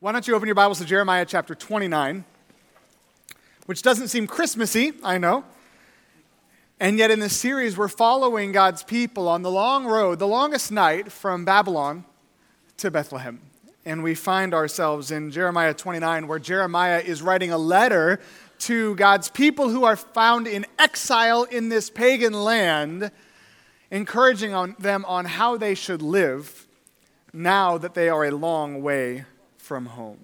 [0.00, 2.24] Why don't you open your Bibles to Jeremiah chapter 29,
[3.66, 5.42] which doesn't seem Christmassy, I know.
[6.78, 10.70] And yet, in this series, we're following God's people on the long road, the longest
[10.70, 12.04] night from Babylon
[12.76, 13.40] to Bethlehem.
[13.84, 18.20] And we find ourselves in Jeremiah 29, where Jeremiah is writing a letter
[18.60, 23.10] to God's people who are found in exile in this pagan land,
[23.90, 26.68] encouraging on them on how they should live
[27.32, 29.24] now that they are a long way
[29.68, 30.18] from home.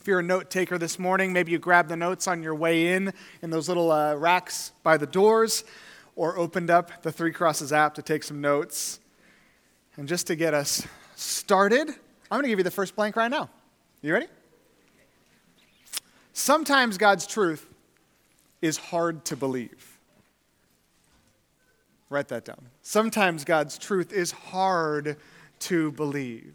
[0.00, 2.94] If you're a note taker this morning, maybe you grabbed the notes on your way
[2.94, 5.64] in in those little uh, racks by the doors,
[6.16, 9.00] or opened up the Three Crosses app to take some notes.
[9.98, 13.30] And just to get us started, I'm going to give you the first blank right
[13.30, 13.50] now.
[14.00, 14.28] You ready?
[16.32, 17.66] Sometimes God's truth
[18.62, 19.98] is hard to believe.
[22.08, 22.64] Write that down.
[22.80, 25.18] Sometimes God's truth is hard
[25.60, 26.54] to believe.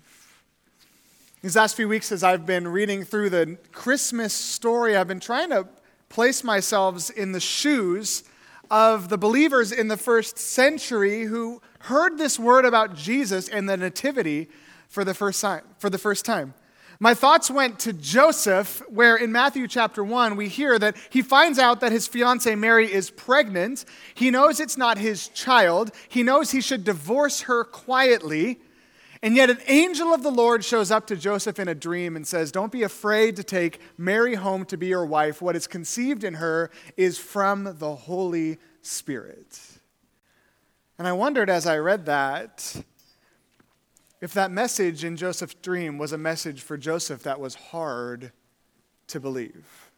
[1.41, 5.51] These last few weeks, as I've been reading through the Christmas story, I've been trying
[5.51, 5.70] to
[6.09, 8.26] place myself in the shoes
[8.70, 13.77] of the believers in the first century who heard this word about Jesus and the
[13.77, 14.49] Nativity
[14.90, 15.63] for the first time.
[15.77, 16.55] For the first time.
[16.99, 21.57] My thoughts went to Joseph, where in Matthew chapter 1, we hear that he finds
[21.57, 23.85] out that his fiancee Mary is pregnant.
[24.13, 25.91] He knows it's not his child.
[26.10, 28.60] He knows he should divorce her quietly.
[29.21, 32.25] And yet, an angel of the Lord shows up to Joseph in a dream and
[32.25, 35.41] says, Don't be afraid to take Mary home to be your wife.
[35.41, 39.59] What is conceived in her is from the Holy Spirit.
[40.98, 42.81] And I wondered as I read that
[44.21, 48.31] if that message in Joseph's dream was a message for Joseph that was hard
[49.07, 49.91] to believe.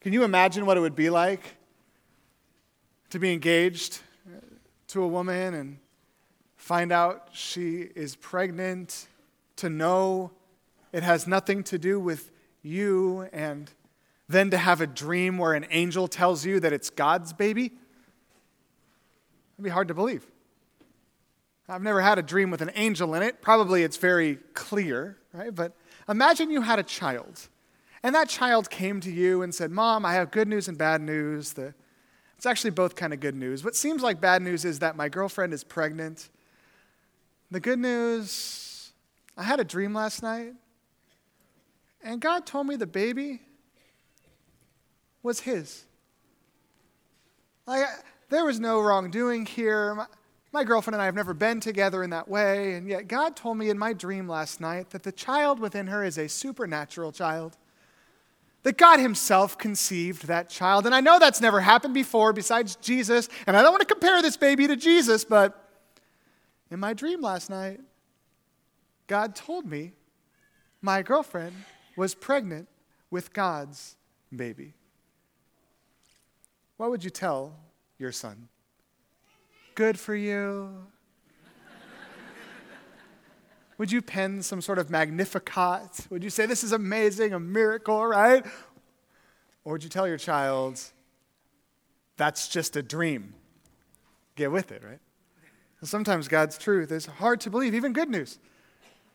[0.00, 1.56] Can you imagine what it would be like
[3.10, 4.00] to be engaged
[4.88, 5.78] to a woman and
[6.64, 9.06] find out she is pregnant,
[9.56, 10.30] to know
[10.94, 12.30] it has nothing to do with
[12.62, 13.70] you, and
[14.30, 17.66] then to have a dream where an angel tells you that it's God's baby?
[17.66, 20.26] It'd be hard to believe.
[21.68, 23.42] I've never had a dream with an angel in it.
[23.42, 25.54] Probably it's very clear, right?
[25.54, 25.76] But
[26.08, 27.46] imagine you had a child,
[28.02, 31.02] and that child came to you and said, Mom, I have good news and bad
[31.02, 31.52] news.
[31.52, 31.74] The,
[32.38, 33.62] it's actually both kind of good news.
[33.62, 36.30] What seems like bad news is that my girlfriend is pregnant
[37.50, 38.92] the good news
[39.36, 40.54] I had a dream last night,
[42.02, 43.40] and God told me the baby
[45.22, 45.84] was His.
[47.66, 47.86] Like,
[48.28, 49.94] there was no wrongdoing here.
[49.94, 50.06] My,
[50.52, 53.56] my girlfriend and I have never been together in that way, and yet God told
[53.56, 57.56] me in my dream last night that the child within her is a supernatural child
[58.64, 60.86] that God Himself conceived that child.
[60.86, 64.20] And I know that's never happened before besides Jesus, and I don't want to compare
[64.22, 65.63] this baby to Jesus, but
[66.74, 67.78] in my dream last night,
[69.06, 69.92] God told me
[70.82, 71.54] my girlfriend
[71.96, 72.68] was pregnant
[73.12, 73.94] with God's
[74.34, 74.74] baby.
[76.76, 77.54] What would you tell
[77.96, 78.48] your son?
[79.76, 80.88] Good for you.
[83.78, 86.08] Would you pen some sort of magnificat?
[86.10, 88.44] Would you say, This is amazing, a miracle, right?
[89.64, 90.80] Or would you tell your child,
[92.16, 93.34] That's just a dream?
[94.34, 94.98] Get with it, right?
[95.84, 98.38] Sometimes God's truth is hard to believe, even good news.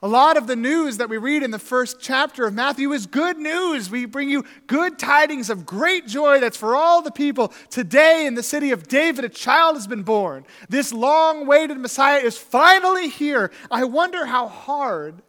[0.02, 3.06] A lot of the news that we read in the first chapter of Matthew is
[3.06, 3.90] good news.
[3.92, 7.52] We bring you good tidings of great joy that's for all the people.
[7.70, 10.46] Today, in the city of David, a child has been born.
[10.70, 13.52] This long awaited Messiah is finally here.
[13.70, 15.22] I wonder how hard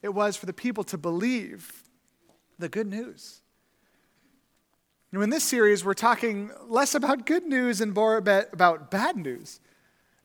[0.00, 1.82] it was for the people to believe
[2.58, 3.42] the good news.
[5.12, 9.60] In this series, we're talking less about good news and more about bad news.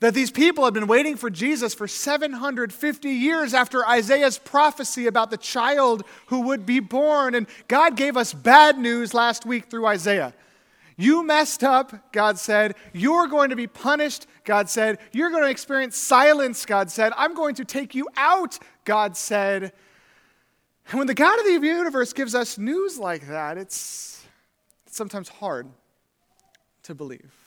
[0.01, 5.29] That these people had been waiting for Jesus for 750 years after Isaiah's prophecy about
[5.29, 7.35] the child who would be born.
[7.35, 10.33] And God gave us bad news last week through Isaiah.
[10.97, 12.75] You messed up, God said.
[12.93, 14.97] You're going to be punished, God said.
[15.11, 17.13] You're going to experience silence, God said.
[17.15, 19.71] I'm going to take you out, God said.
[20.89, 24.25] And when the God of the universe gives us news like that, it's,
[24.87, 25.67] it's sometimes hard
[26.83, 27.40] to believe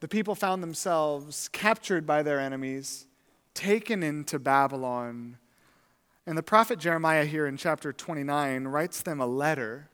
[0.00, 3.06] the people found themselves captured by their enemies,
[3.54, 5.36] taken into Babylon.
[6.26, 9.90] And the prophet Jeremiah, here in chapter 29, writes them a letter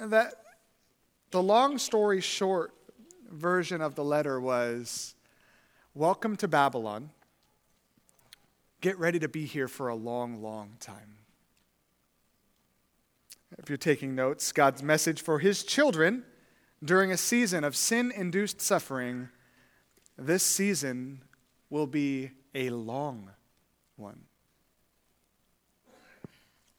[0.00, 0.34] that
[1.32, 2.72] the long story short
[3.28, 5.14] version of the letter was
[5.92, 7.10] Welcome to Babylon.
[8.80, 11.18] Get ready to be here for a long, long time.
[13.58, 16.24] If you're taking notes, God's message for his children
[16.84, 19.28] during a season of sin induced suffering,
[20.18, 21.22] this season
[21.70, 23.30] will be a long
[23.96, 24.20] one.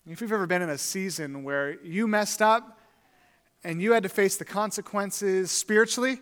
[0.07, 2.79] If you've ever been in a season where you messed up
[3.63, 6.19] and you had to face the consequences spiritually,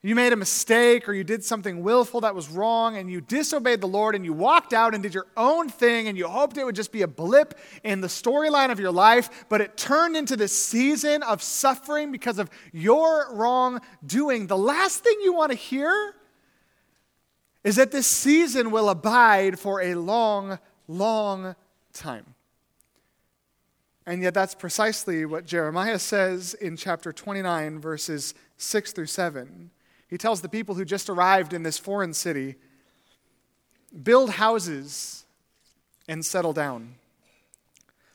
[0.00, 3.80] you made a mistake or you did something willful that was wrong and you disobeyed
[3.80, 6.64] the Lord and you walked out and did your own thing and you hoped it
[6.64, 10.36] would just be a blip in the storyline of your life, but it turned into
[10.36, 14.46] this season of suffering because of your wrongdoing.
[14.46, 16.14] The last thing you want to hear
[17.64, 21.56] is that this season will abide for a long, long
[21.92, 22.34] time.
[24.06, 29.70] And yet, that's precisely what Jeremiah says in chapter 29, verses 6 through 7.
[30.08, 32.56] He tells the people who just arrived in this foreign city
[34.02, 35.24] build houses
[36.08, 36.94] and settle down,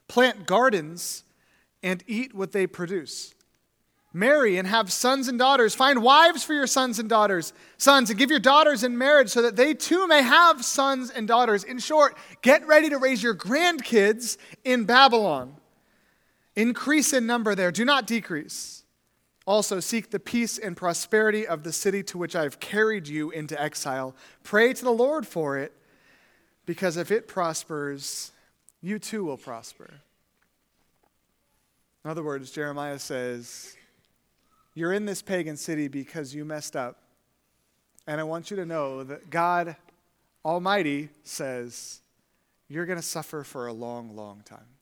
[0.08, 1.24] plant gardens
[1.82, 3.34] and eat what they produce.
[4.16, 5.74] Marry and have sons and daughters.
[5.74, 9.42] Find wives for your sons and daughters, sons, and give your daughters in marriage so
[9.42, 11.64] that they too may have sons and daughters.
[11.64, 15.56] In short, get ready to raise your grandkids in Babylon.
[16.56, 18.83] Increase in number there, do not decrease.
[19.46, 23.30] Also, seek the peace and prosperity of the city to which I have carried you
[23.32, 24.16] into exile.
[24.44, 25.74] Pray to the Lord for it,
[26.66, 28.32] because if it prospers,
[28.82, 29.90] you too will prosper.
[32.04, 33.76] In other words, Jeremiah says,
[34.74, 37.00] You're in this pagan city because you messed up.
[38.08, 39.76] And I want you to know that God
[40.44, 42.02] Almighty says,
[42.68, 44.73] You're going to suffer for a long, long time.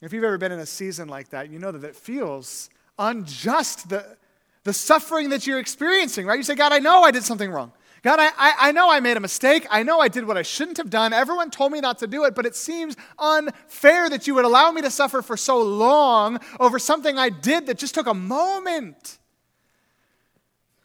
[0.00, 3.88] If you've ever been in a season like that, you know that it feels unjust,
[3.88, 4.16] the,
[4.64, 6.36] the suffering that you're experiencing, right?
[6.36, 7.72] You say, God, I know I did something wrong.
[8.02, 9.66] God, I, I, I, know I made a mistake.
[9.70, 11.12] I know I did what I shouldn't have done.
[11.12, 14.70] Everyone told me not to do it, but it seems unfair that you would allow
[14.70, 19.17] me to suffer for so long over something I did that just took a moment.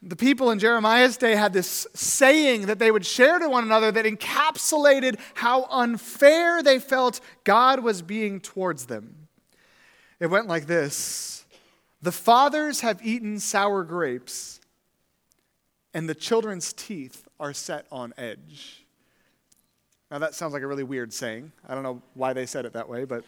[0.06, 3.90] The people in Jeremiah's day had this saying that they would share to one another
[3.90, 9.28] that encapsulated how unfair they felt God was being towards them.
[10.20, 11.46] It went like this
[12.02, 14.60] The fathers have eaten sour grapes,
[15.94, 18.84] and the children's teeth are set on edge.
[20.10, 21.50] Now, that sounds like a really weird saying.
[21.66, 23.24] I don't know why they said it that way, but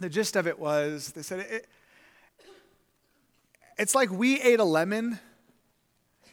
[0.00, 1.68] the gist of it was they said it,
[3.78, 5.20] it's like we ate a lemon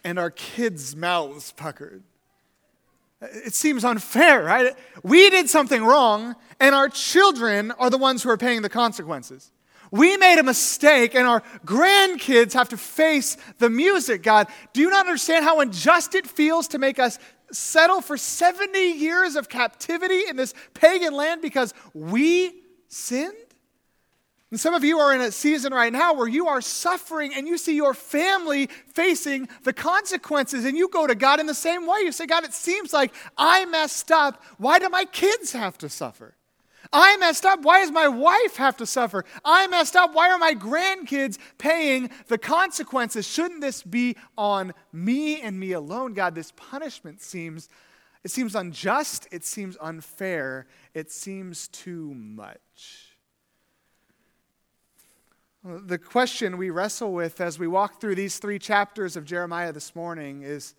[0.04, 2.04] and our kids' mouths puckered.
[3.22, 4.76] It seems unfair, right?
[5.04, 9.52] We did something wrong, and our children are the ones who are paying the consequences.
[9.92, 14.48] We made a mistake, and our grandkids have to face the music, God.
[14.74, 17.20] Do you not understand how unjust it feels to make us
[17.52, 22.54] settle for 70 years of captivity in this pagan land because we
[22.88, 23.34] sinned?
[24.52, 27.48] And some of you are in a season right now where you are suffering and
[27.48, 31.88] you see your family facing the consequences, and you go to God in the same
[31.88, 32.00] way.
[32.02, 34.44] You say, God, it seems like I messed up.
[34.58, 36.36] Why do my kids have to suffer?
[36.92, 37.62] I messed up.
[37.62, 39.24] Why does my wife have to suffer?
[39.46, 40.14] I messed up.
[40.14, 43.26] Why are my grandkids paying the consequences?
[43.26, 46.14] Shouldn't this be on me and me alone?
[46.14, 47.70] God, this punishment seems
[48.24, 52.60] it seems unjust, it seems unfair, it seems too much.
[55.64, 59.96] The question we wrestle with as we walk through these three chapters of Jeremiah this
[59.96, 60.74] morning is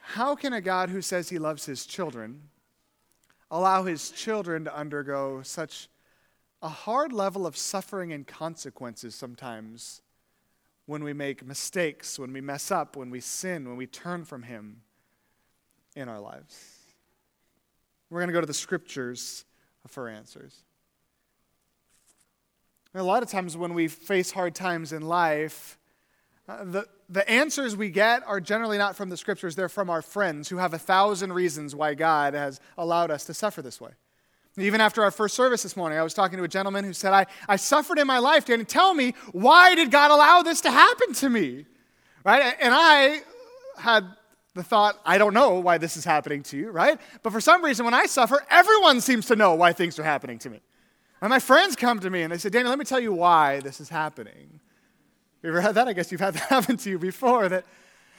[0.00, 2.48] how can a God who says he loves his children
[3.50, 5.90] allow his children to undergo such
[6.62, 10.00] a hard level of suffering and consequences sometimes
[10.86, 14.44] when we make mistakes, when we mess up, when we sin, when we turn from
[14.44, 14.80] him
[15.94, 16.78] in our lives?
[18.08, 19.44] We're going to go to the scriptures
[19.86, 20.64] for answers.
[22.96, 25.78] A lot of times when we face hard times in life,
[26.48, 30.00] uh, the, the answers we get are generally not from the scriptures, they're from our
[30.00, 33.90] friends who have a thousand reasons why God has allowed us to suffer this way.
[34.56, 37.12] Even after our first service this morning, I was talking to a gentleman who said,
[37.12, 38.64] I, I suffered in my life, Danny.
[38.64, 41.66] Tell me, why did God allow this to happen to me?
[42.24, 42.54] Right?
[42.60, 43.22] And I
[43.76, 44.06] had
[44.54, 47.00] the thought, I don't know why this is happening to you, right?
[47.24, 50.38] But for some reason, when I suffer, everyone seems to know why things are happening
[50.38, 50.60] to me.
[51.24, 53.60] And my friends come to me and they say, Danny, let me tell you why
[53.60, 54.60] this is happening.
[55.42, 55.88] You ever had that?
[55.88, 57.48] I guess you've had that happen to you before.
[57.48, 57.64] That,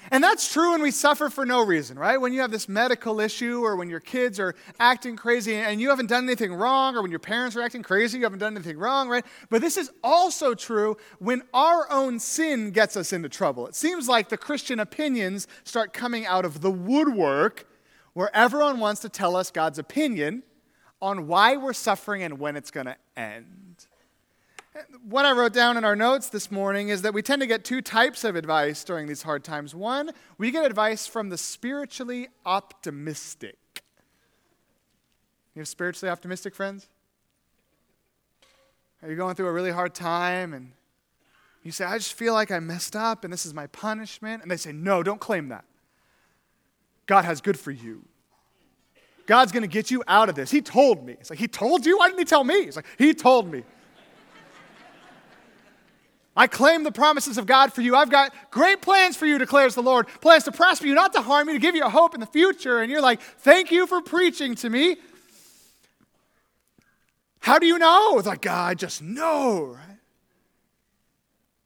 [0.10, 2.20] and that's true when we suffer for no reason, right?
[2.20, 5.92] When you have this medical issue or when your kids are acting crazy and you
[5.92, 8.80] haven't done anything wrong, or when your parents are acting crazy, you haven't done anything
[8.80, 9.24] wrong, right?
[9.52, 13.68] But this is also true when our own sin gets us into trouble.
[13.68, 17.68] It seems like the Christian opinions start coming out of the woodwork
[18.14, 20.42] where everyone wants to tell us God's opinion
[21.06, 23.86] on why we're suffering and when it's going to end.
[25.08, 27.64] What I wrote down in our notes this morning is that we tend to get
[27.64, 29.76] two types of advice during these hard times.
[29.76, 30.10] One,
[30.40, 33.84] we get advice from the spiritually optimistic.
[35.54, 36.88] You have spiritually optimistic friends?
[39.04, 40.72] Are you going through a really hard time and
[41.62, 44.42] you say, I just feel like I messed up and this is my punishment?
[44.42, 45.66] And they say, No, don't claim that.
[47.06, 48.06] God has good for you.
[49.26, 50.52] God's going to get you out of this.
[50.52, 51.14] He told me.
[51.14, 51.98] It's like, He told you?
[51.98, 52.56] Why didn't He tell me?
[52.56, 53.64] It's like, He told me.
[56.38, 57.96] I claim the promises of God for you.
[57.96, 60.08] I've got great plans for you, declares the Lord.
[60.22, 62.28] Plans to prosper you, not to harm you, to give you a hope in the
[62.28, 62.80] future.
[62.82, 64.98] And you're like, thank you for preaching to me.
[67.40, 68.18] How do you know?
[68.18, 69.98] It's like, God, I just know, right?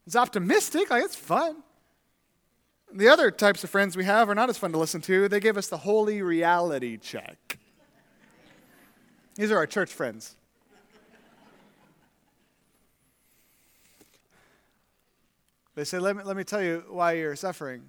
[0.06, 1.56] It's optimistic, like it's fun.
[2.92, 5.30] The other types of friends we have are not as fun to listen to.
[5.30, 7.60] They give us the holy reality check.
[9.36, 10.36] These are our church friends.
[15.76, 17.84] They say, let me, let me tell you why you're suffering.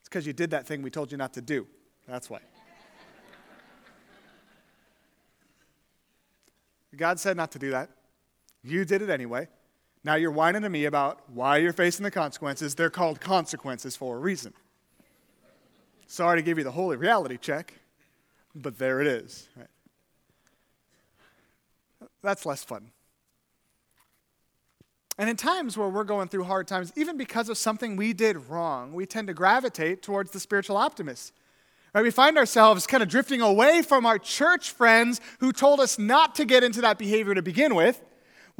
[0.00, 1.66] It's because you did that thing we told you not to do.
[2.06, 2.40] That's why.
[6.96, 7.88] God said not to do that.
[8.62, 9.48] You did it anyway.
[10.02, 12.74] Now you're whining to me about why you're facing the consequences.
[12.74, 14.54] They're called consequences for a reason.
[16.06, 17.74] Sorry to give you the holy reality check,
[18.54, 19.48] but there it is.
[19.56, 19.66] Right?
[22.22, 22.90] That's less fun.
[25.18, 28.48] And in times where we're going through hard times, even because of something we did
[28.48, 31.32] wrong, we tend to gravitate towards the spiritual optimists.
[31.94, 32.02] Right?
[32.02, 36.34] We find ourselves kind of drifting away from our church friends who told us not
[36.36, 38.00] to get into that behavior to begin with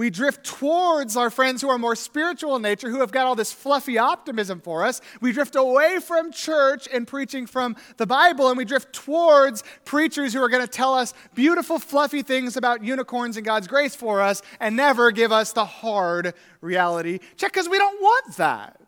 [0.01, 3.35] we drift towards our friends who are more spiritual in nature, who have got all
[3.35, 5.03] this fluffy optimism for us.
[5.21, 10.33] We drift away from church and preaching from the Bible, and we drift towards preachers
[10.33, 14.23] who are going to tell us beautiful, fluffy things about unicorns and God's grace for
[14.23, 18.81] us and never give us the hard reality check because we don't want that.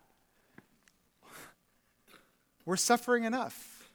[2.64, 3.90] We're suffering enough.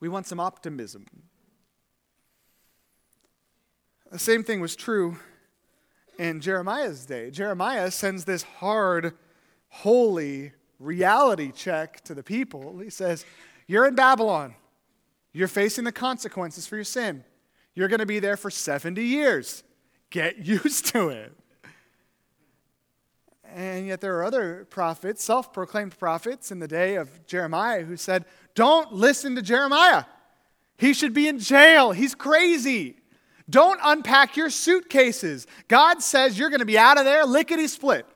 [0.00, 1.06] We want some optimism.
[4.10, 5.18] The same thing was true
[6.18, 7.30] in Jeremiah's day.
[7.30, 9.14] Jeremiah sends this hard,
[9.68, 12.78] holy reality check to the people.
[12.80, 13.24] He says,
[13.68, 14.54] You're in Babylon.
[15.32, 17.22] You're facing the consequences for your sin.
[17.74, 19.62] You're going to be there for 70 years.
[20.10, 21.32] Get used to it.
[23.44, 27.96] And yet, there are other prophets, self proclaimed prophets in the day of Jeremiah, who
[27.96, 28.24] said,
[28.56, 30.04] Don't listen to Jeremiah.
[30.78, 31.92] He should be in jail.
[31.92, 32.96] He's crazy.
[33.50, 35.46] Don't unpack your suitcases.
[35.68, 38.06] God says you're going to be out of there lickety split.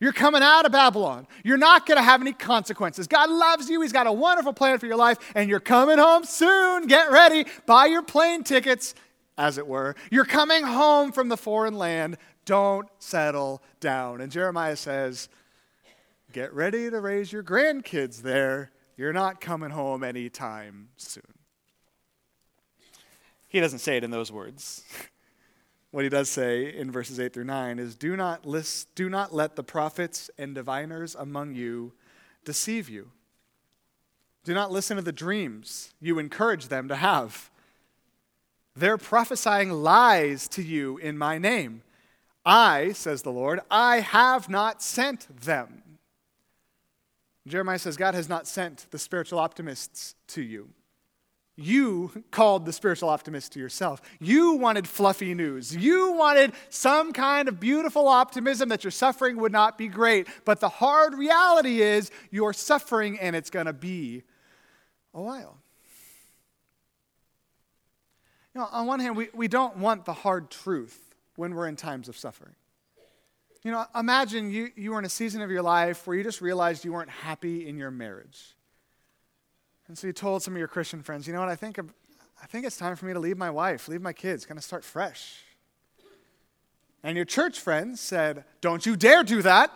[0.00, 1.26] You're coming out of Babylon.
[1.44, 3.06] You're not going to have any consequences.
[3.06, 3.82] God loves you.
[3.82, 6.86] He's got a wonderful plan for your life, and you're coming home soon.
[6.86, 7.44] Get ready.
[7.66, 8.94] Buy your plane tickets,
[9.36, 9.94] as it were.
[10.10, 12.16] You're coming home from the foreign land.
[12.46, 14.22] Don't settle down.
[14.22, 15.28] And Jeremiah says,
[16.32, 18.70] Get ready to raise your grandkids there.
[18.96, 21.39] You're not coming home anytime soon.
[23.50, 24.84] He doesn't say it in those words.
[25.90, 29.34] what he does say in verses 8 through 9 is do not, list, do not
[29.34, 31.92] let the prophets and diviners among you
[32.44, 33.10] deceive you.
[34.44, 37.50] Do not listen to the dreams you encourage them to have.
[38.76, 41.82] They're prophesying lies to you in my name.
[42.46, 45.82] I, says the Lord, I have not sent them.
[47.48, 50.70] Jeremiah says, God has not sent the spiritual optimists to you.
[51.60, 54.00] You called the spiritual optimist to yourself.
[54.18, 55.76] You wanted fluffy news.
[55.76, 60.26] You wanted some kind of beautiful optimism that your suffering would not be great.
[60.46, 64.22] But the hard reality is you're suffering and it's going to be
[65.12, 65.58] a while.
[68.54, 71.76] You know, on one hand, we, we don't want the hard truth when we're in
[71.76, 72.54] times of suffering.
[73.62, 76.40] You know, imagine you, you were in a season of your life where you just
[76.40, 78.56] realized you weren't happy in your marriage.
[79.90, 81.76] And so you told some of your Christian friends, you know what, I think,
[82.40, 84.62] I think it's time for me to leave my wife, leave my kids, kind of
[84.62, 85.42] start fresh.
[87.02, 89.72] And your church friends said, don't you dare do that.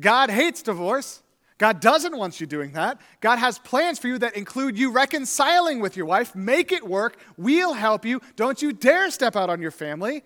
[0.00, 1.22] God hates divorce.
[1.56, 3.00] God doesn't want you doing that.
[3.20, 6.34] God has plans for you that include you reconciling with your wife.
[6.34, 7.16] Make it work.
[7.36, 8.20] We'll help you.
[8.34, 10.24] Don't you dare step out on your family.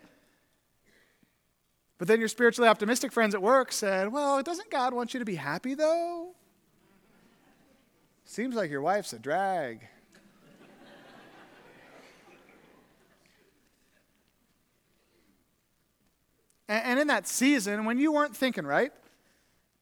[1.98, 5.26] But then your spiritually optimistic friends at work said, Well, doesn't God want you to
[5.26, 6.34] be happy, though?
[8.30, 9.88] Seems like your wife's a drag.
[16.68, 18.92] and, in that season, when you weren't thinking right,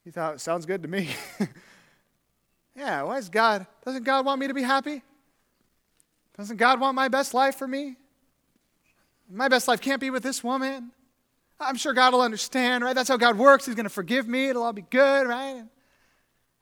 [0.03, 1.09] you thought, it sounds good to me.
[2.75, 5.03] yeah, why is God, doesn't God want me to be happy?
[6.35, 7.97] Doesn't God want my best life for me?
[9.29, 10.89] My best life can't be with this woman.
[11.59, 12.95] I'm sure God will understand, right?
[12.95, 13.67] That's how God works.
[13.67, 14.49] He's going to forgive me.
[14.49, 15.65] It'll all be good, right?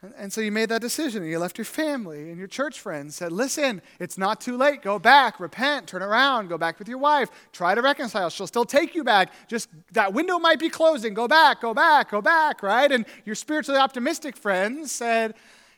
[0.01, 2.80] And, and so you made that decision and you left your family and your church
[2.80, 4.84] friends, said, Listen, it's not too late.
[4.84, 8.30] Go back, repent, turn around, go back with your wife, try to reconcile.
[8.30, 9.32] She'll still take you back.
[9.48, 11.13] Just that window might be closing.
[11.13, 12.92] Go back, go back, go back, right?
[12.92, 15.34] And your spiritually optimistic friends said,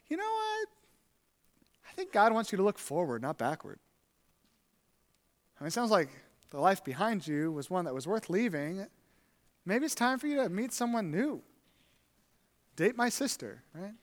[0.10, 0.68] You know what?
[1.90, 3.80] I think God wants you to look forward, not backward.
[5.60, 6.10] I mean, it sounds like
[6.52, 8.86] the life behind you was one that was worth leaving.
[9.66, 11.42] Maybe it's time for you to meet someone new.
[12.76, 13.94] Date my sister, right?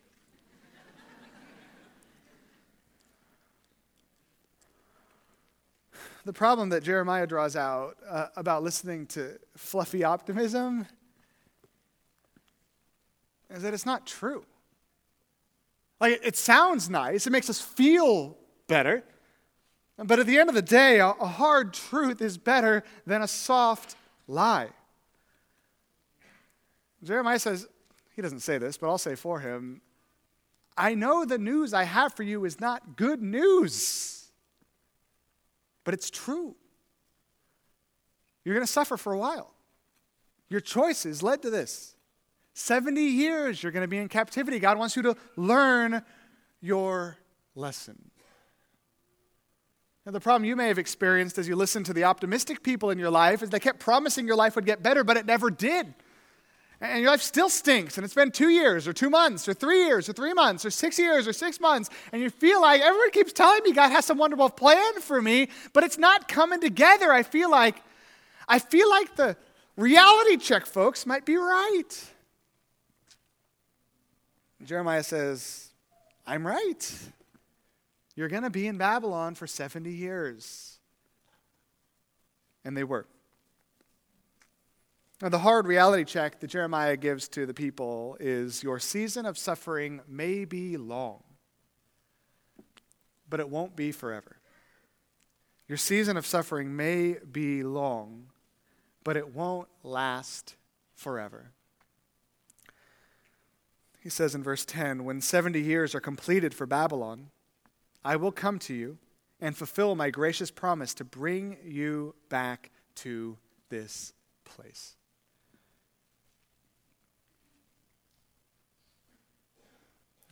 [6.27, 10.85] The problem that Jeremiah draws out uh, about listening to fluffy optimism
[13.49, 14.45] is that it's not true.
[16.01, 19.05] Like, it sounds nice, it makes us feel better,
[19.99, 23.29] but at the end of the day, a, a hard truth is better than a
[23.29, 23.95] soft
[24.27, 24.71] lie.
[27.05, 27.69] Jeremiah says,
[28.17, 29.81] he doesn't say this, but I'll say for him,
[30.77, 34.16] I know the news I have for you is not good news
[35.87, 36.57] but it's true.
[38.45, 39.55] You're going to suffer for a while.
[40.51, 41.95] Your choices led to this.
[42.55, 44.59] 70 years you're going to be in captivity.
[44.59, 46.03] God wants you to learn
[46.61, 47.19] your
[47.55, 48.11] lesson.
[50.05, 52.99] Now, the problem you may have experienced as you listened to the optimistic people in
[52.99, 55.95] your life is they kept promising your life would get better, but it never did
[56.81, 59.85] and your life still stinks, and it's been two years, or two months, or three
[59.85, 63.11] years, or three months, or six years, or six months, and you feel like everyone
[63.11, 67.13] keeps telling me God has some wonderful plan for me, but it's not coming together.
[67.13, 67.83] I feel like,
[68.47, 69.37] I feel like the
[69.77, 72.11] reality check folks might be right.
[74.65, 75.71] Jeremiah says,
[76.27, 76.93] I'm right.
[78.17, 80.79] You're going to be in Babylon for 70 years.
[82.65, 83.07] And they were.
[85.23, 89.39] Now, the hard reality check that Jeremiah gives to the people is your season of
[89.39, 91.23] suffering may be long,
[93.29, 94.37] but it won't be forever.
[95.69, 98.27] Your season of suffering may be long,
[99.05, 100.55] but it won't last
[100.95, 101.53] forever.
[104.01, 107.31] He says in verse 10 When 70 years are completed for Babylon,
[108.05, 108.99] I will come to you
[109.41, 113.39] and fulfill my gracious promise to bring you back to
[113.71, 114.13] this
[114.45, 114.95] place.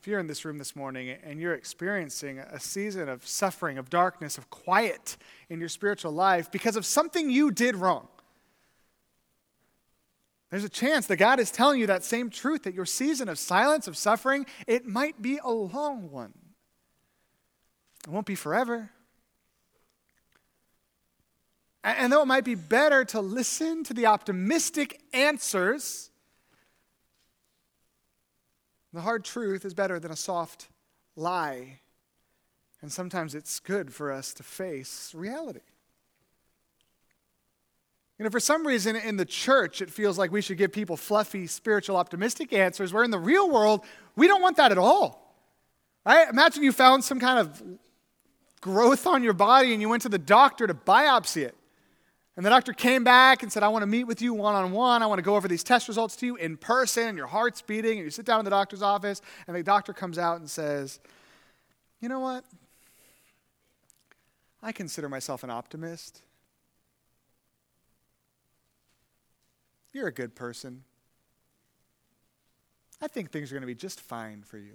[0.05, 3.89] If you're in this room this morning and you're experiencing a season of suffering, of
[3.89, 5.17] darkness, of quiet
[5.49, 8.07] in your spiritual life because of something you did wrong,
[10.51, 13.39] there's a chance that God is telling you that same truth that your season of
[13.39, 16.35] silence, of suffering, it might be a long one.
[18.07, 18.91] It won't be forever.
[21.83, 26.11] And though it might be better to listen to the optimistic answers
[28.95, 30.69] the hard truth is better than a soft
[31.17, 31.81] lie.
[32.81, 35.61] And sometimes it's good for us to face reality.
[38.19, 40.97] You know, for some reason in the church, it feels like we should give people
[40.97, 45.35] fluffy, spiritual, optimistic answers, where in the real world, we don't want that at all.
[46.07, 46.29] Right?
[46.29, 47.63] Imagine you found some kind of
[48.61, 51.57] growth on your body and you went to the doctor to biopsy it.
[52.37, 54.73] And the doctor came back and said, I want to meet with you one on
[54.73, 55.03] one.
[55.03, 57.63] I want to go over these test results to you in person, and your heart's
[57.63, 57.99] beating.
[57.99, 60.99] And you sit down in the doctor's office, and the doctor comes out and says,
[62.01, 62.45] You know what?
[64.63, 66.23] I consider myself an optimist.
[69.93, 70.83] You're a good person.
[73.01, 74.75] I think things are going to be just fine for you.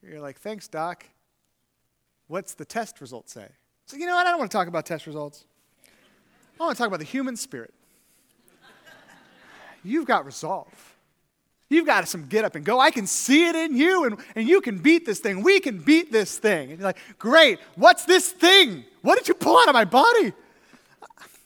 [0.00, 1.06] You're like, Thanks, doc.
[2.28, 3.48] What's the test result say?
[3.90, 4.24] So, you know what?
[4.24, 5.44] I don't want to talk about test results.
[6.60, 7.74] I want to talk about the human spirit.
[9.82, 10.94] You've got resolve.
[11.68, 12.78] You've got some get up and go.
[12.78, 15.42] I can see it in you, and, and you can beat this thing.
[15.42, 16.70] We can beat this thing.
[16.70, 17.58] And you're like, great.
[17.74, 18.84] What's this thing?
[19.02, 20.34] What did you pull out of my body?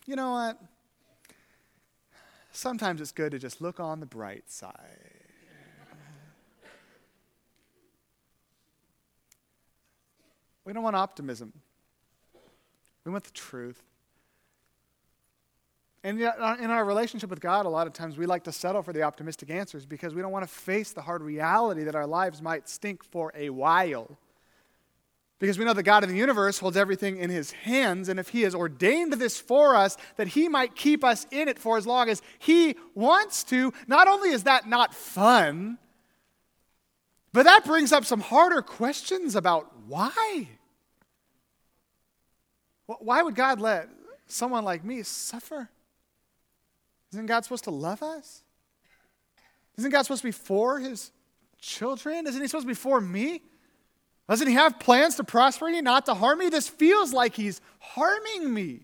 [0.04, 0.60] You know what?
[2.52, 4.74] Sometimes it's good to just look on the bright side.
[10.66, 11.54] We don't want optimism.
[13.04, 13.82] We want the truth.
[16.02, 18.52] And yet, uh, in our relationship with God, a lot of times we like to
[18.52, 21.94] settle for the optimistic answers because we don't want to face the hard reality that
[21.94, 24.18] our lives might stink for a while.
[25.38, 28.28] Because we know that God of the universe holds everything in his hands, and if
[28.28, 31.86] he has ordained this for us, that he might keep us in it for as
[31.86, 35.78] long as he wants to, not only is that not fun,
[37.32, 40.48] but that brings up some harder questions about why.
[42.86, 43.88] Why would God let
[44.26, 45.68] someone like me suffer?
[47.12, 48.42] Isn't God supposed to love us?
[49.78, 51.10] Isn't God supposed to be for his
[51.58, 52.26] children?
[52.26, 53.42] Isn't he supposed to be for me?
[54.28, 56.48] Doesn't he have plans to prosper me, not to harm me?
[56.48, 58.80] This feels like he's harming me.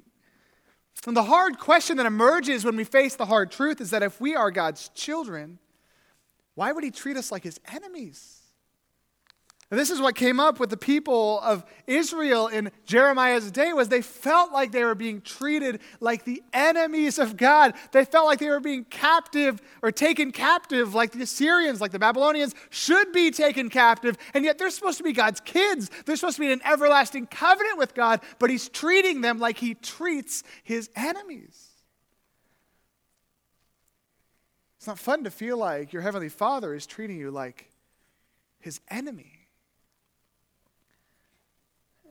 [1.06, 4.20] And the hard question that emerges when we face the hard truth is that if
[4.20, 5.58] we are God's children,
[6.54, 8.39] why would he treat us like his enemies?
[9.70, 13.88] And this is what came up with the people of Israel in Jeremiah's day was
[13.88, 17.74] they felt like they were being treated like the enemies of God.
[17.92, 22.00] They felt like they were being captive or taken captive like the Assyrians, like the
[22.00, 24.18] Babylonians should be taken captive.
[24.34, 25.88] And yet they're supposed to be God's kids.
[26.04, 29.58] They're supposed to be in an everlasting covenant with God, but he's treating them like
[29.58, 31.68] he treats his enemies.
[34.78, 37.70] It's not fun to feel like your heavenly Father is treating you like
[38.58, 39.39] his enemy.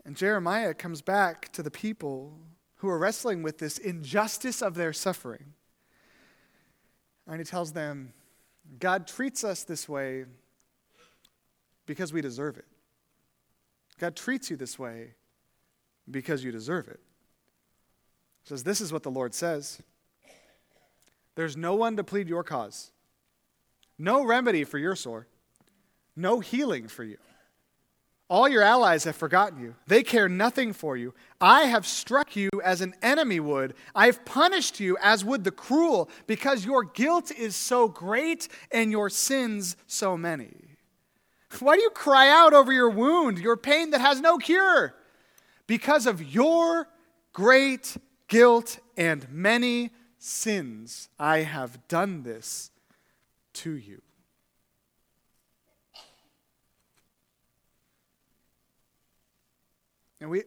[0.05, 2.37] And Jeremiah comes back to the people
[2.77, 5.53] who are wrestling with this injustice of their suffering.
[7.27, 8.13] And he tells them,
[8.79, 10.25] God treats us this way
[11.85, 12.65] because we deserve it.
[13.99, 15.15] God treats you this way
[16.09, 16.99] because you deserve it.
[18.43, 19.81] He says, This is what the Lord says
[21.35, 22.91] There's no one to plead your cause,
[23.97, 25.27] no remedy for your sore,
[26.15, 27.17] no healing for you.
[28.29, 29.75] All your allies have forgotten you.
[29.87, 31.15] They care nothing for you.
[31.41, 33.73] I have struck you as an enemy would.
[33.95, 38.91] I have punished you as would the cruel, because your guilt is so great and
[38.91, 40.53] your sins so many.
[41.59, 44.93] Why do you cry out over your wound, your pain that has no cure?
[45.65, 46.87] Because of your
[47.33, 49.89] great guilt and many
[50.19, 52.69] sins, I have done this
[53.53, 54.03] to you.
[60.21, 60.43] And we,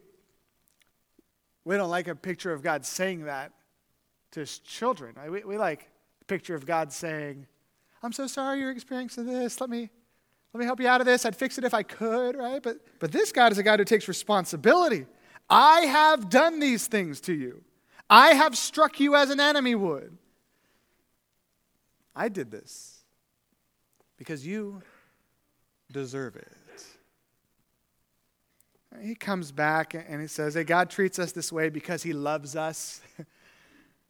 [1.65, 3.53] we don't like a picture of God saying that
[4.33, 5.15] to his children.
[5.29, 5.89] We, we like
[6.21, 7.47] a picture of God saying,
[8.03, 9.61] I'm so sorry you're experiencing this.
[9.61, 9.89] Let me,
[10.53, 11.25] let me help you out of this.
[11.25, 12.63] I'd fix it if I could, right?
[12.63, 15.07] But, but this God is a God who takes responsibility.
[15.49, 17.63] I have done these things to you.
[18.11, 20.17] I have struck you as an enemy would.
[22.15, 23.01] I did this
[24.19, 24.83] because you
[25.91, 26.53] deserve it.
[29.01, 32.57] He comes back and he says, Hey, God treats us this way because he loves
[32.57, 33.01] us.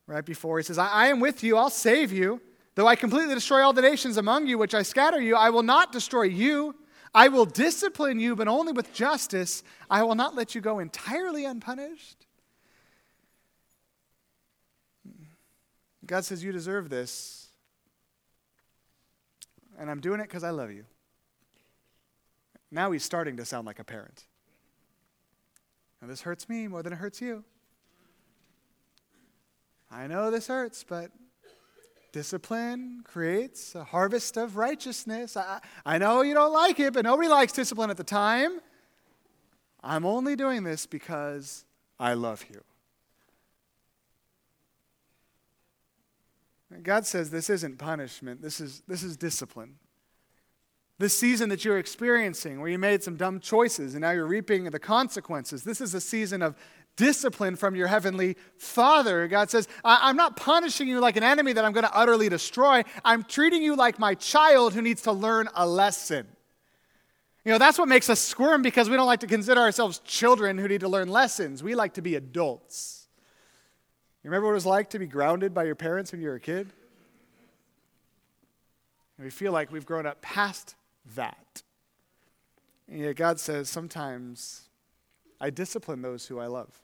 [0.07, 2.41] right before he says, I, I am with you, I'll save you.
[2.75, 5.63] Though I completely destroy all the nations among you, which I scatter you, I will
[5.63, 6.75] not destroy you.
[7.15, 9.63] I will discipline you, but only with justice.
[9.91, 12.27] I will not let you go entirely unpunished.
[16.07, 17.49] God says, You deserve this.
[19.79, 20.85] And I'm doing it because I love you.
[22.71, 24.25] Now he's starting to sound like a parent.
[26.03, 27.45] And this hurts me more than it hurts you.
[29.89, 31.13] I know this hurts, but
[32.11, 35.37] discipline creates a harvest of righteousness.
[35.37, 38.61] I, I know you don't like it, but nobody likes discipline at the time.
[39.81, 41.65] I'm only doing this because
[42.01, 42.63] I love you.
[46.83, 49.77] God says this isn't punishment, this is, this is discipline.
[51.03, 54.63] This season that you're experiencing, where you made some dumb choices and now you're reaping
[54.71, 56.55] the consequences, this is a season of
[56.95, 59.27] discipline from your heavenly Father.
[59.27, 62.85] God says, I'm not punishing you like an enemy that I'm going to utterly destroy.
[63.05, 66.25] I'm treating you like my child who needs to learn a lesson.
[67.45, 70.57] You know, that's what makes us squirm because we don't like to consider ourselves children
[70.57, 71.65] who need to learn lessons.
[71.65, 73.09] We like to be adults.
[74.23, 76.37] You remember what it was like to be grounded by your parents when you were
[76.37, 76.71] a kid?
[79.19, 80.77] And we feel like we've grown up past
[81.15, 81.63] that.
[82.89, 84.69] And yet God says, sometimes
[85.41, 86.83] I discipline those who I love.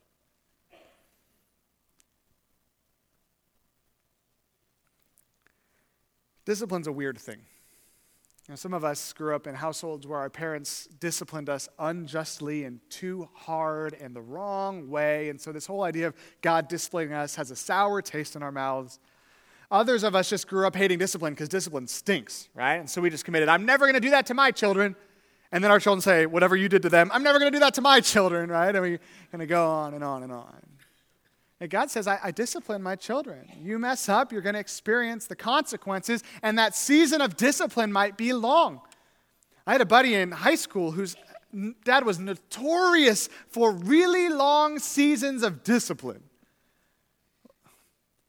[6.45, 7.41] Discipline's a weird thing.
[8.49, 12.65] You know, some of us grew up in households where our parents disciplined us unjustly
[12.65, 15.29] and too hard and the wrong way.
[15.29, 18.51] And so, this whole idea of God disciplining us has a sour taste in our
[18.51, 18.99] mouths.
[19.71, 22.77] Others of us just grew up hating discipline because discipline stinks, right?
[22.77, 24.97] And so we just committed, I'm never going to do that to my children.
[25.53, 27.61] And then our children say, whatever you did to them, I'm never going to do
[27.61, 28.75] that to my children, right?
[28.75, 29.01] And we're
[29.31, 30.63] going to go on and on and on.
[31.61, 33.51] And God says, I, I discipline my children.
[33.61, 38.17] You mess up, you're going to experience the consequences, and that season of discipline might
[38.17, 38.81] be long.
[39.67, 41.17] I had a buddy in high school whose
[41.85, 46.23] dad was notorious for really long seasons of discipline.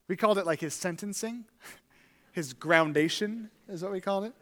[0.10, 1.46] We called it like his sentencing,
[2.34, 4.34] his groundation is what we called it.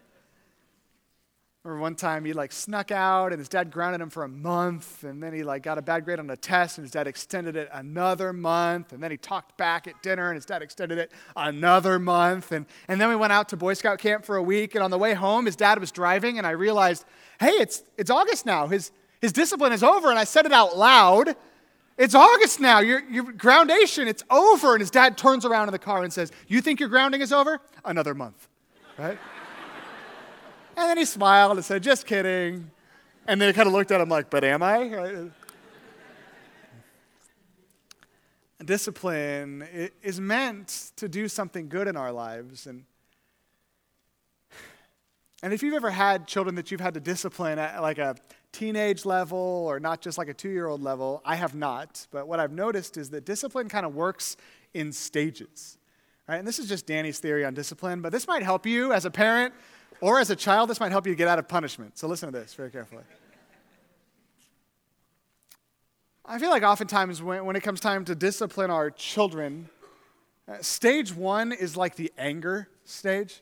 [1.64, 5.04] Remember one time he like snuck out and his dad grounded him for a month
[5.04, 7.58] and then he like got a bad grade on a test and his dad extended
[7.58, 11.12] it another month and then he talked back at dinner and his dad extended it
[11.36, 14.76] another month and, and then we went out to Boy Scout camp for a week
[14.76, 17.04] and on the way home his dad was driving and I realized,
[17.42, 18.68] hey, it's, it's August now.
[18.68, 21.36] His, his discipline is over and I said it out loud.
[21.98, 22.80] It's August now.
[22.80, 24.74] Your, your groundation, it's over.
[24.74, 27.34] And his dad turns around in the car and says, You think your grounding is
[27.34, 27.60] over?
[27.84, 28.48] Another month,
[28.98, 29.18] right?
[30.76, 32.70] And then he smiled and said, Just kidding.
[33.26, 35.30] And then he kind of looked at him like, But am I?
[38.64, 42.68] Discipline is meant to do something good in our lives.
[42.68, 42.86] And,
[45.42, 48.16] and if you've ever had children that you've had to discipline like a
[48.52, 52.08] teenage level or not just like a two year old level, I have not.
[52.12, 54.38] But what I've noticed is that discipline kind of works
[54.74, 55.78] in stages.
[56.28, 56.38] Right?
[56.38, 59.12] And this is just Danny's theory on discipline, but this might help you as a
[59.12, 59.54] parent
[60.02, 61.98] or as a child, this might help you get out of punishment.
[61.98, 63.04] So listen to this very carefully.
[66.26, 69.70] I feel like oftentimes when, when it comes time to discipline our children,
[70.48, 73.42] uh, stage one is like the anger stage.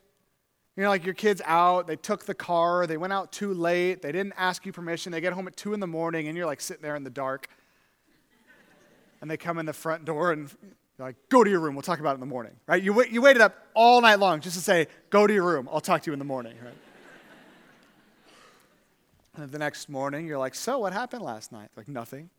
[0.76, 4.02] You know, like your kid's out, they took the car, they went out too late,
[4.02, 6.46] they didn't ask you permission, they get home at 2 in the morning, and you're
[6.46, 7.48] like sitting there in the dark.
[9.22, 10.50] And they come in the front door and
[10.98, 11.74] you're like, go to your room.
[11.74, 12.82] We'll talk about it in the morning, right?
[12.82, 15.66] You, wait, you waited up all night long just to say, go to your room.
[15.72, 16.74] I'll talk to you in the morning, right?
[19.36, 21.68] and the next morning, you're like, so what happened last night?
[21.76, 22.30] Like, nothing.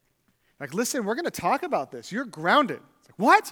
[0.59, 2.11] Like, listen, we're going to talk about this.
[2.11, 2.79] You're grounded.
[2.99, 3.51] It's like, what?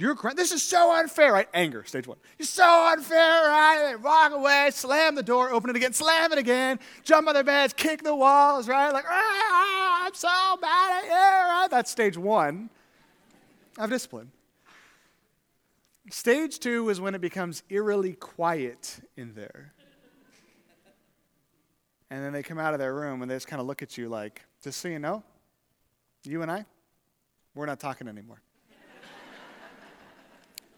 [0.00, 0.38] You're grounded.
[0.38, 1.46] This is so unfair, right?
[1.52, 2.16] Anger, stage one.
[2.38, 3.90] You're so unfair, right?
[3.90, 7.44] They walk away, slam the door, open it again, slam it again, jump on their
[7.44, 8.90] beds, kick the walls, right?
[8.94, 11.68] Like, ah, I'm so mad at you, right?
[11.70, 12.70] That's stage one
[13.76, 14.30] of discipline.
[16.10, 19.74] Stage two is when it becomes eerily quiet in there.
[22.08, 23.98] And then they come out of their room and they just kind of look at
[23.98, 25.22] you like, just so you know,
[26.24, 26.64] you and I,
[27.54, 28.40] we're not talking anymore.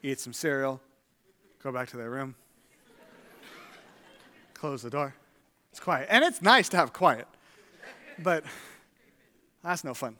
[0.02, 0.80] Eat some cereal,
[1.62, 2.34] go back to their room,
[4.54, 5.14] close the door.
[5.70, 6.08] It's quiet.
[6.10, 7.28] And it's nice to have quiet,
[8.18, 8.44] but
[9.62, 10.16] that's no fun.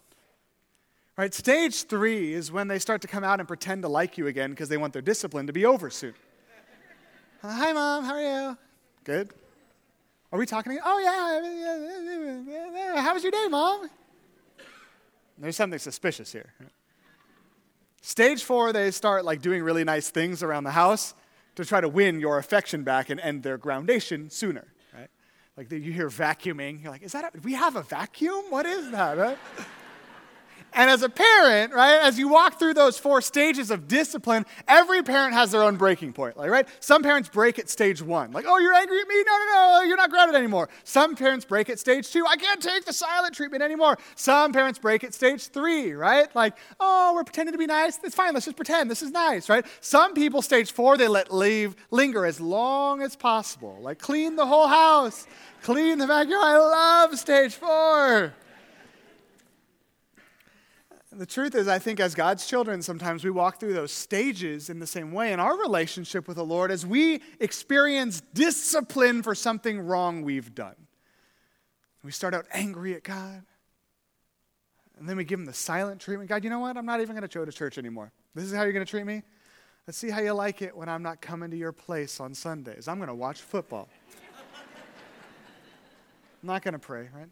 [1.17, 1.35] Right?
[1.35, 4.51] Stage three is when they start to come out and pretend to like you again
[4.51, 6.15] because they want their discipline to be over soon.
[7.43, 8.05] Hi, mom.
[8.05, 8.57] How are you?
[9.05, 9.31] Good.
[10.33, 10.79] Are we talking?
[10.83, 10.99] Oh
[12.95, 13.03] yeah.
[13.03, 13.91] How was your day, mom?
[15.37, 16.55] There's something suspicious here.
[18.05, 21.15] Stage four, they start like doing really nice things around the house
[21.55, 24.67] to try to win your affection back and end their groundation sooner.
[24.93, 25.09] Right?
[25.57, 27.33] Like you hear vacuuming, you're like, is that?
[27.35, 28.47] A, we have a vacuum?
[28.51, 29.17] What is that?
[29.17, 29.39] Right?
[30.75, 35.03] And as a parent, right, as you walk through those four stages of discipline, every
[35.03, 36.67] parent has their own breaking point, like, right?
[36.81, 39.23] Some parents break at stage one, like, oh, you're angry at me?
[39.23, 40.71] No, no, no, you're not grounded anymore.
[40.85, 43.99] Some parents break at stage two, I can't take the silent treatment anymore.
[44.15, 46.35] Some parents break at stage three, right?
[46.35, 47.99] Like, oh, we're pretending to be nice.
[48.03, 48.91] It's fine, let's just pretend.
[48.91, 49.67] This is nice, right?
[49.81, 54.47] Some people, stage four, they let leave linger as long as possible, like, clean the
[54.47, 55.27] whole house,
[55.63, 56.43] clean the backyard.
[56.43, 58.33] I love stage four.
[61.15, 64.79] The truth is, I think as God's children, sometimes we walk through those stages in
[64.79, 69.79] the same way in our relationship with the Lord as we experience discipline for something
[69.81, 70.75] wrong we've done.
[72.03, 73.45] We start out angry at God,
[74.99, 76.31] and then we give him the silent treatment.
[76.31, 76.79] God, you know what?
[76.79, 78.11] I'm not even going to go to church anymore.
[78.35, 79.23] This is how you're going to treat me?
[79.87, 82.89] Let's see how you like it when I'm not coming to your place on Sundays.
[82.89, 83.91] I'm going to watch football.
[86.43, 87.29] I'm not going to pray, right?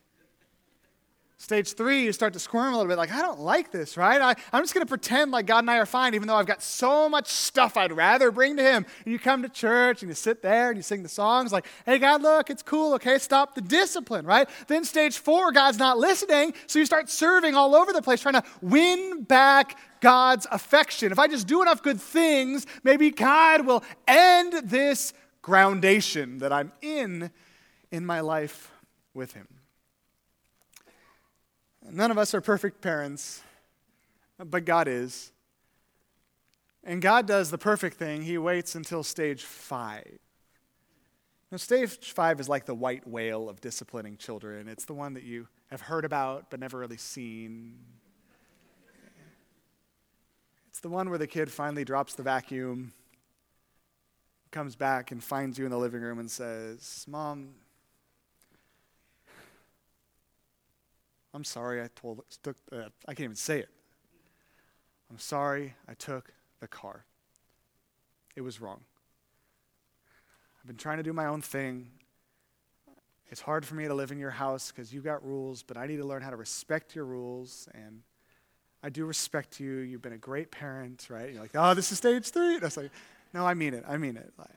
[1.41, 4.21] Stage three, you start to squirm a little bit, like, I don't like this, right?
[4.21, 6.45] I, I'm just going to pretend like God and I are fine, even though I've
[6.45, 8.85] got so much stuff I'd rather bring to Him.
[9.07, 11.65] And you come to church and you sit there and you sing the songs like,
[11.87, 13.17] hey, God, look, it's cool, okay?
[13.17, 14.51] Stop the discipline, right?
[14.67, 18.35] Then stage four, God's not listening, so you start serving all over the place, trying
[18.35, 21.11] to win back God's affection.
[21.11, 26.71] If I just do enough good things, maybe God will end this groundation that I'm
[26.83, 27.31] in
[27.91, 28.71] in my life
[29.15, 29.49] with Him.
[31.93, 33.43] None of us are perfect parents,
[34.39, 35.33] but God is.
[36.85, 38.23] And God does the perfect thing.
[38.23, 40.19] He waits until stage five.
[41.51, 44.69] Now, stage five is like the white whale of disciplining children.
[44.69, 47.75] It's the one that you have heard about but never really seen.
[50.69, 52.93] It's the one where the kid finally drops the vacuum,
[54.53, 57.51] comes back and finds you in the living room and says, Mom,
[61.33, 63.69] I'm sorry I told, took, uh, I can't even say it.
[65.11, 67.05] I'm sorry I took the car.
[68.37, 68.81] It was wrong.
[70.61, 71.91] I've been trying to do my own thing.
[73.29, 75.87] it's hard for me to live in your house because you got rules, but I
[75.87, 77.69] need to learn how to respect your rules.
[77.75, 78.03] And
[78.83, 79.79] I do respect you.
[79.79, 81.33] You've been a great parent, right?
[81.33, 82.59] You're like, oh, this is stage three.
[82.59, 82.91] That's like,
[83.33, 83.85] no, I mean it.
[83.87, 84.33] I mean it.
[84.37, 84.49] Like,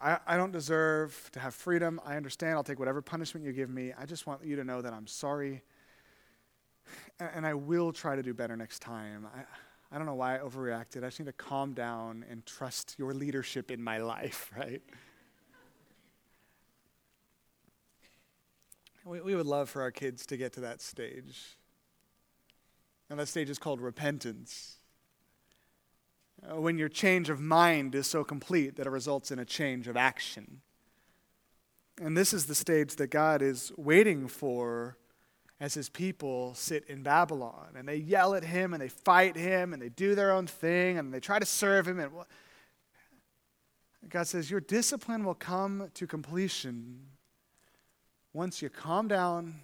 [0.00, 2.00] I, I don't deserve to have freedom.
[2.04, 2.54] I understand.
[2.54, 3.92] I'll take whatever punishment you give me.
[3.98, 5.62] I just want you to know that I'm sorry.
[7.18, 9.26] And, and I will try to do better next time.
[9.34, 9.40] I,
[9.90, 10.98] I don't know why I overreacted.
[10.98, 14.82] I just need to calm down and trust your leadership in my life, right?
[19.04, 21.56] We, we would love for our kids to get to that stage.
[23.10, 24.77] And that stage is called repentance.
[26.42, 29.88] Uh, when your change of mind is so complete that it results in a change
[29.88, 30.60] of action.
[32.00, 34.96] And this is the stage that God is waiting for
[35.60, 37.70] as his people sit in Babylon.
[37.76, 40.98] And they yell at him and they fight him and they do their own thing
[40.98, 41.98] and they try to serve him.
[41.98, 42.10] And
[44.08, 47.00] God says, Your discipline will come to completion
[48.32, 49.54] once you calm down,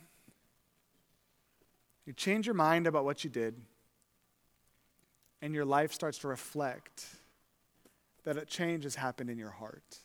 [2.07, 3.55] you change your mind about what you did,
[5.45, 7.05] and your life starts to reflect
[8.25, 9.99] that a change has happened in your heart.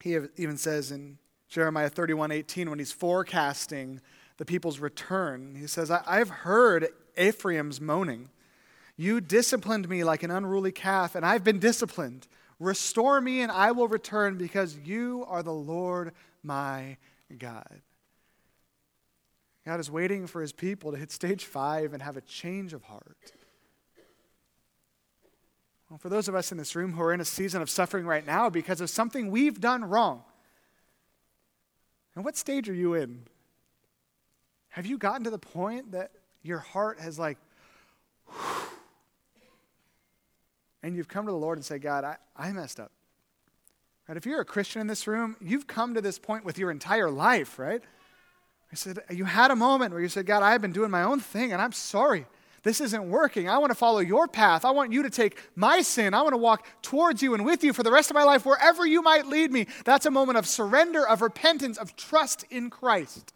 [0.00, 1.18] He even says in
[1.48, 4.00] Jeremiah 31 18, when he's forecasting
[4.36, 6.86] the people's return, he says, I've heard
[7.18, 8.28] Ephraim's moaning.
[8.96, 12.28] You disciplined me like an unruly calf, and I've been disciplined.
[12.60, 16.12] Restore me, and I will return because you are the Lord
[16.44, 16.96] my
[17.36, 17.80] God.
[19.66, 22.82] God is waiting for his people to hit stage five and have a change of
[22.84, 23.32] heart.
[25.88, 28.06] Well, for those of us in this room who are in a season of suffering
[28.06, 30.22] right now because of something we've done wrong,
[32.14, 33.22] and what stage are you in?
[34.70, 37.38] Have you gotten to the point that your heart has like,
[40.82, 42.92] and you've come to the Lord and say, God, I, I messed up.
[44.08, 44.16] Right?
[44.16, 47.10] If you're a Christian in this room, you've come to this point with your entire
[47.10, 47.82] life, right?
[48.72, 51.20] I said, you had a moment where you said, God, I've been doing my own
[51.20, 52.26] thing and I'm sorry.
[52.62, 53.48] This isn't working.
[53.48, 54.64] I want to follow your path.
[54.64, 56.12] I want you to take my sin.
[56.12, 58.44] I want to walk towards you and with you for the rest of my life,
[58.44, 59.66] wherever you might lead me.
[59.84, 63.32] That's a moment of surrender, of repentance, of trust in Christ.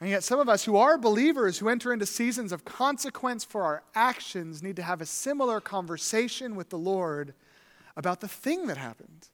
[0.00, 3.62] And yet, some of us who are believers who enter into seasons of consequence for
[3.62, 7.34] our actions need to have a similar conversation with the Lord
[7.96, 9.28] about the thing that happened.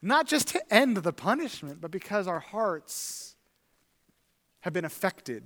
[0.00, 3.36] Not just to end the punishment, but because our hearts
[4.60, 5.44] have been affected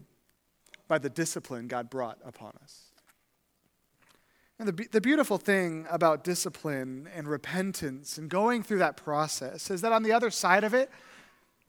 [0.89, 2.93] by the discipline God brought upon us.
[4.59, 9.81] And the, the beautiful thing about discipline and repentance and going through that process is
[9.81, 10.91] that on the other side of it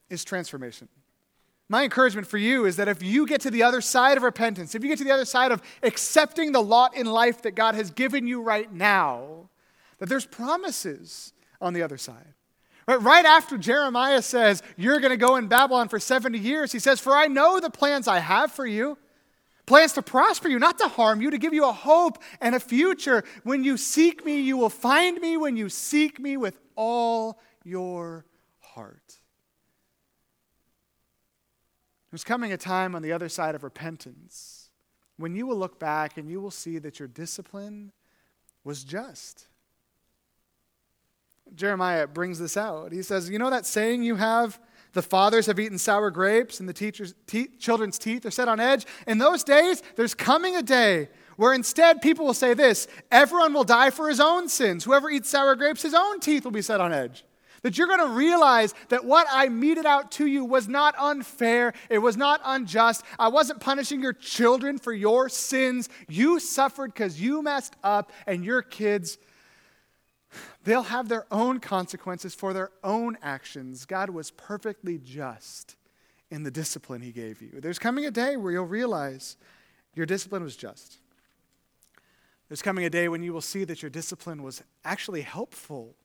[0.10, 0.90] is transformation.
[1.70, 4.76] My encouragement for you is that if you get to the other side of repentance,
[4.76, 7.74] if you get to the other side of accepting the lot in life that God
[7.74, 9.50] has given you right now,
[9.98, 12.34] that there's promises on the other side.
[12.88, 17.00] Right, after Jeremiah says, You're going to go in Babylon for 70 years, he says,
[17.00, 18.98] For I know the plans I have for you.
[19.66, 22.60] Plans to prosper you, not to harm you, to give you a hope and a
[22.60, 23.24] future.
[23.44, 28.26] When you seek me, you will find me when you seek me with all your
[28.60, 29.20] heart.
[32.12, 34.70] There's coming a time on the other side of repentance
[35.18, 37.94] when you will look back and you will see that your discipline
[38.64, 39.48] was just.
[41.56, 42.92] Jeremiah brings this out.
[42.92, 44.60] He says, You know that saying you have?
[44.94, 48.60] The fathers have eaten sour grapes, and the teachers, te- children's teeth are set on
[48.60, 48.86] edge.
[49.08, 53.64] In those days, there's coming a day where instead people will say this everyone will
[53.64, 54.84] die for his own sins.
[54.84, 57.26] Whoever eats sour grapes, his own teeth will be set on edge.
[57.64, 61.74] That you're going to realize that what I meted out to you was not unfair.
[61.90, 63.04] It was not unjust.
[63.18, 65.88] I wasn't punishing your children for your sins.
[66.10, 69.18] You suffered because you messed up, and your kids
[70.64, 73.86] They'll have their own consequences for their own actions.
[73.86, 75.76] God was perfectly just
[76.32, 77.60] in the discipline He gave you.
[77.60, 79.38] There's coming a day where you'll realize
[79.94, 81.00] your discipline was just.
[82.48, 85.96] There's coming a day when you will see that your discipline was actually helpful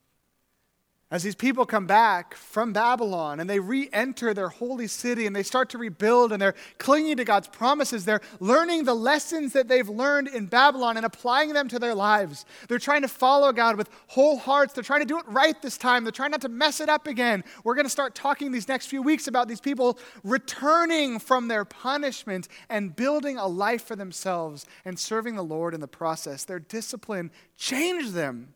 [1.11, 5.35] as these people come back from Babylon and they re enter their holy city and
[5.35, 9.67] they start to rebuild and they're clinging to God's promises, they're learning the lessons that
[9.67, 12.45] they've learned in Babylon and applying them to their lives.
[12.67, 14.73] They're trying to follow God with whole hearts.
[14.73, 16.03] They're trying to do it right this time.
[16.03, 17.43] They're trying not to mess it up again.
[17.63, 21.65] We're going to start talking these next few weeks about these people returning from their
[21.65, 26.43] punishment and building a life for themselves and serving the Lord in the process.
[26.45, 28.53] Their discipline changed them,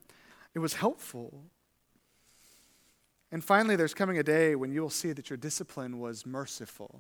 [0.54, 1.46] it was helpful.
[3.34, 7.00] And finally, there's coming a day when you will see that your discipline was merciful.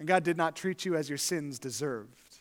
[0.00, 2.40] And God did not treat you as your sins deserved.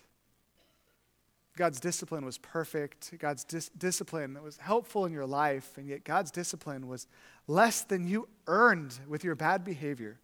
[1.56, 3.14] God's discipline was perfect.
[3.20, 7.06] God's dis- discipline was helpful in your life, and yet God's discipline was
[7.46, 10.18] less than you earned with your bad behavior.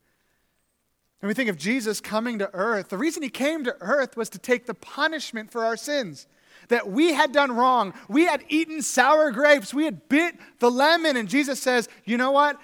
[1.22, 2.89] And we think of Jesus coming to earth.
[2.89, 6.26] The reason he came to earth was to take the punishment for our sins.
[6.68, 7.93] That we had done wrong.
[8.07, 9.74] We had eaten sour grapes.
[9.74, 11.18] We had bit the lemon.
[11.18, 12.60] And Jesus says, You know what?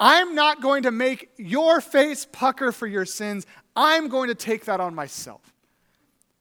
[0.00, 3.46] I'm not going to make your face pucker for your sins.
[3.74, 5.54] I'm going to take that on myself.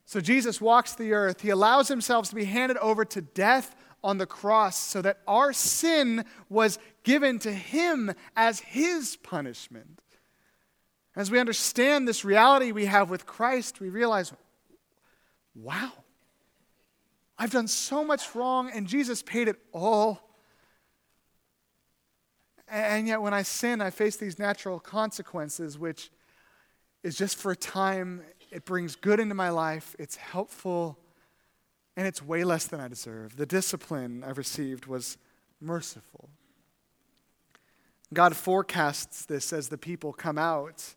[0.05, 1.41] So Jesus walks the earth.
[1.41, 5.51] He allows himself to be handed over to death on the cross so that our
[5.51, 9.99] sin was given to him as his punishment.
[11.15, 14.31] As we understand this reality we have with Christ, we realize
[15.55, 15.91] wow,
[17.37, 20.21] I've done so much wrong, and Jesus paid it all.
[22.67, 26.11] And yet, when I sin, I face these natural consequences, which
[27.03, 28.21] is just for a time.
[28.51, 30.97] It brings good into my life, it's helpful,
[31.97, 33.35] and it's way less than I deserve.
[33.35, 35.17] The discipline I've received was
[35.59, 36.29] merciful.
[38.13, 40.95] God forecasts this as the people come out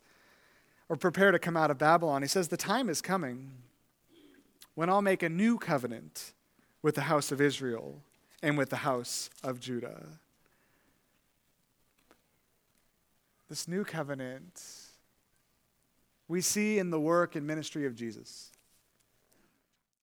[0.87, 2.21] or prepare to come out of Babylon.
[2.21, 3.51] He says, The time is coming
[4.79, 6.31] when I'll make a new covenant
[6.81, 8.01] with the house of Israel
[8.41, 10.05] and with the house of Judah.
[13.49, 14.63] This new covenant
[16.29, 18.53] we see in the work and ministry of Jesus.